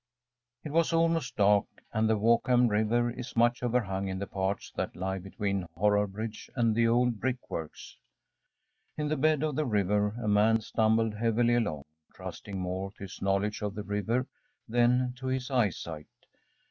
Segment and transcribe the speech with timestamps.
[0.01, 4.71] ‚ÄĚ It was almost dark, and the Walkham River is much overhung in the parts
[4.75, 7.97] that lie between Horrabridge and the old brickworks.
[8.97, 11.83] In the bed of the river a man stumbled heavily along,
[12.15, 14.25] trusting more to his knowledge of the river
[14.67, 16.07] than to his eyesight.